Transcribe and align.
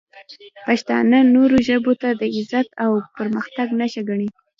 پښتانه 0.65 1.17
نورو 1.35 1.57
ژبو 1.67 1.91
ته 2.01 2.09
د 2.21 2.23
عزت 2.35 2.67
او 2.83 2.91
پرمختګ 3.17 3.67
نښه 3.79 4.01
ګڼي. 4.09 4.27